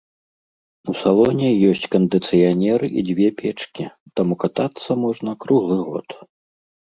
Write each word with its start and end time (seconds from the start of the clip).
У 0.91 0.93
салоне 1.01 1.49
ёсць 1.71 1.85
кандыцыянер 1.95 2.79
і 2.87 2.99
дзве 3.09 3.27
печкі, 3.41 3.85
таму 4.21 4.33
катацца 4.45 4.91
можна 5.05 5.31
круглы 5.45 5.77
год. 5.91 6.09